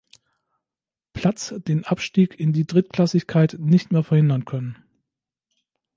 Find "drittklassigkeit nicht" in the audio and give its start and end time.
2.65-3.91